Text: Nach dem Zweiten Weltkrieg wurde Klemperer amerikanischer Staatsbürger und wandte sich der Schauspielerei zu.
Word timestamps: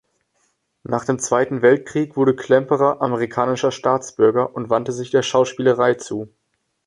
Nach 0.81 1.05
dem 1.05 1.19
Zweiten 1.19 1.61
Weltkrieg 1.61 2.15
wurde 2.17 2.35
Klemperer 2.35 3.03
amerikanischer 3.03 3.71
Staatsbürger 3.71 4.55
und 4.55 4.71
wandte 4.71 4.93
sich 4.93 5.11
der 5.11 5.21
Schauspielerei 5.21 5.93
zu. 5.93 6.27